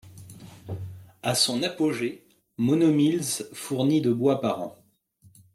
À 1.21 1.35
son 1.35 1.61
apogée, 1.61 2.25
Mono 2.57 2.91
Mills 2.91 3.47
fournit 3.53 4.01
de 4.01 4.11
bois 4.11 4.41
par 4.41 4.59
an. 4.61 4.75